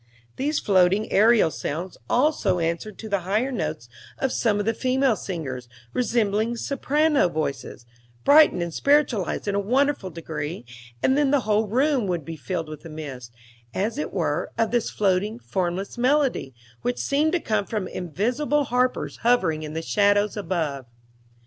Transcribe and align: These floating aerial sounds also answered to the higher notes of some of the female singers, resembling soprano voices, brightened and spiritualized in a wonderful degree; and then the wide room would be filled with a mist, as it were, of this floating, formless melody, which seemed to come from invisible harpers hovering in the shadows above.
These 0.35 0.57
floating 0.57 1.11
aerial 1.11 1.51
sounds 1.51 1.95
also 2.09 2.57
answered 2.57 2.97
to 2.97 3.07
the 3.07 3.19
higher 3.19 3.51
notes 3.51 3.87
of 4.17 4.31
some 4.31 4.57
of 4.59 4.65
the 4.65 4.73
female 4.73 5.15
singers, 5.15 5.69
resembling 5.93 6.57
soprano 6.57 7.29
voices, 7.29 7.85
brightened 8.25 8.63
and 8.63 8.73
spiritualized 8.73 9.47
in 9.47 9.53
a 9.53 9.59
wonderful 9.59 10.09
degree; 10.09 10.65
and 11.03 11.15
then 11.15 11.29
the 11.29 11.41
wide 11.45 11.69
room 11.71 12.07
would 12.07 12.25
be 12.25 12.35
filled 12.35 12.67
with 12.67 12.83
a 12.83 12.89
mist, 12.89 13.31
as 13.75 13.99
it 13.99 14.11
were, 14.11 14.51
of 14.57 14.71
this 14.71 14.89
floating, 14.89 15.37
formless 15.37 15.99
melody, 15.99 16.55
which 16.81 16.97
seemed 16.97 17.33
to 17.33 17.39
come 17.39 17.65
from 17.67 17.87
invisible 17.87 18.63
harpers 18.63 19.17
hovering 19.17 19.61
in 19.61 19.75
the 19.75 19.83
shadows 19.83 20.35
above. 20.35 20.87